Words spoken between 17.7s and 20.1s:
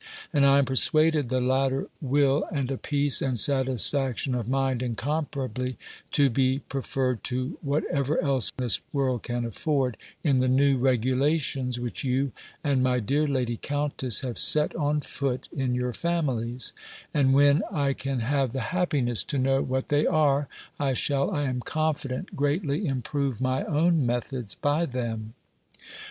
I can have the happiness to know what they